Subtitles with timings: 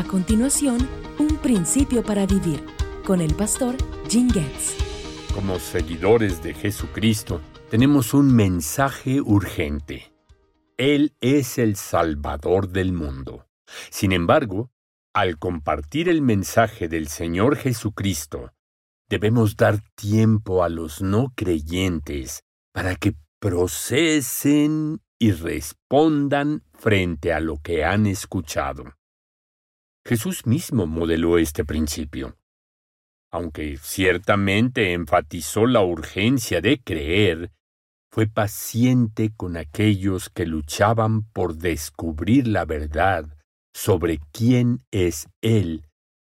[0.00, 0.78] A continuación,
[1.18, 2.64] un principio para vivir
[3.04, 3.76] con el pastor
[4.08, 4.74] Jim Getz.
[5.34, 10.14] Como seguidores de Jesucristo, tenemos un mensaje urgente.
[10.78, 13.46] Él es el Salvador del mundo.
[13.90, 14.70] Sin embargo,
[15.12, 18.54] al compartir el mensaje del Señor Jesucristo,
[19.10, 27.58] debemos dar tiempo a los no creyentes para que procesen y respondan frente a lo
[27.58, 28.94] que han escuchado.
[30.04, 32.36] Jesús mismo modeló este principio.
[33.32, 37.52] Aunque ciertamente enfatizó la urgencia de creer,
[38.12, 43.36] fue paciente con aquellos que luchaban por descubrir la verdad
[43.72, 45.86] sobre quién es Él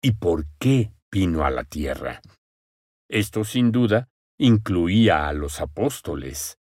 [0.00, 2.20] y por qué vino a la tierra.
[3.08, 6.58] Esto sin duda incluía a los apóstoles.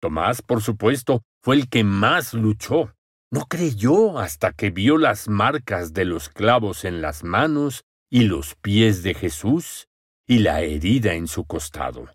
[0.00, 2.94] Tomás, por supuesto, fue el que más luchó.
[3.32, 8.56] No creyó hasta que vio las marcas de los clavos en las manos y los
[8.56, 9.88] pies de Jesús
[10.26, 12.06] y la herida en su costado.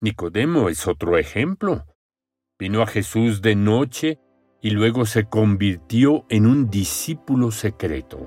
[0.00, 1.84] Nicodemo es otro ejemplo.
[2.58, 4.18] Vino a Jesús de noche
[4.62, 8.26] y luego se convirtió en un discípulo secreto.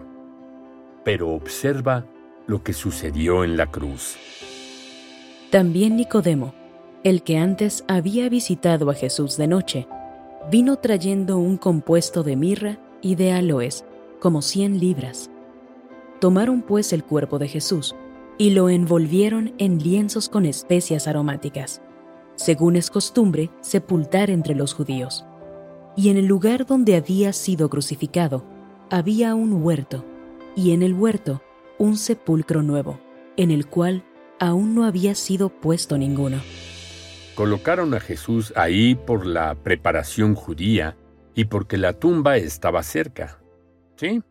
[1.03, 2.05] Pero observa
[2.45, 4.17] lo que sucedió en la cruz.
[5.49, 6.53] También Nicodemo,
[7.03, 9.87] el que antes había visitado a Jesús de noche,
[10.51, 13.85] vino trayendo un compuesto de mirra y de aloes,
[14.19, 15.29] como cien libras.
[16.19, 17.95] Tomaron pues el cuerpo de Jesús
[18.37, 21.81] y lo envolvieron en lienzos con especias aromáticas,
[22.35, 25.25] según es costumbre sepultar entre los judíos.
[25.95, 28.43] Y en el lugar donde había sido crucificado
[28.89, 30.03] había un huerto,
[30.55, 31.41] y en el huerto
[31.77, 32.99] un sepulcro nuevo,
[33.37, 34.03] en el cual
[34.39, 36.37] aún no había sido puesto ninguno.
[37.35, 40.95] Colocaron a Jesús ahí por la preparación judía
[41.33, 43.39] y porque la tumba estaba cerca.
[43.97, 44.21] Sí,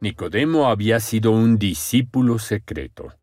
[0.00, 3.14] Nicodemo había sido un discípulo secreto.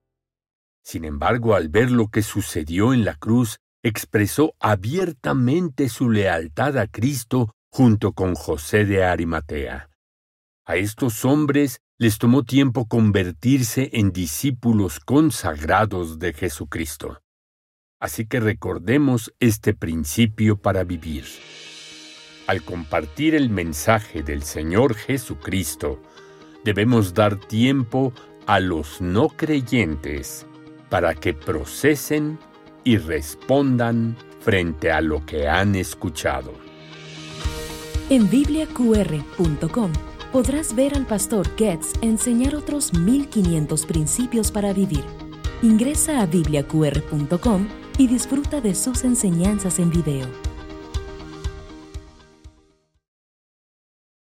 [0.83, 6.87] Sin embargo, al ver lo que sucedió en la cruz, expresó abiertamente su lealtad a
[6.87, 9.89] Cristo junto con José de Arimatea.
[10.65, 17.21] A estos hombres les tomó tiempo convertirse en discípulos consagrados de Jesucristo.
[18.05, 21.25] Así que recordemos este principio para vivir.
[22.45, 25.99] Al compartir el mensaje del Señor Jesucristo,
[26.63, 28.13] debemos dar tiempo
[28.45, 30.45] a los no creyentes
[30.87, 32.37] para que procesen
[32.83, 36.53] y respondan frente a lo que han escuchado.
[38.11, 39.91] En bibliaqr.com
[40.31, 45.03] podrás ver al pastor Getz enseñar otros 1500 principios para vivir.
[45.63, 50.27] Ingresa a bibliaqr.com y disfruta de sus enseñanzas en video.